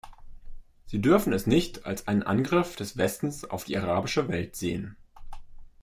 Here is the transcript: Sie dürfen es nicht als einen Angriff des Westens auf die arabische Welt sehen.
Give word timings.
Sie 0.87 0.99
dürfen 0.99 1.31
es 1.31 1.45
nicht 1.45 1.85
als 1.85 2.07
einen 2.07 2.23
Angriff 2.23 2.75
des 2.75 2.97
Westens 2.97 3.43
auf 3.45 3.65
die 3.65 3.77
arabische 3.77 4.29
Welt 4.29 4.55
sehen. 4.55 4.97